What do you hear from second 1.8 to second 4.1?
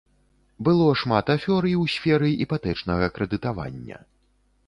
ў сферы іпатэчнага крэдытавання.